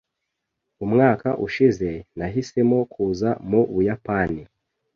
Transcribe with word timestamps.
Umwaka 0.85 1.29
ushize, 1.45 1.89
nahisemo 2.17 2.77
kuza 2.93 3.29
mu 3.49 3.61
Buyapani. 3.73 4.41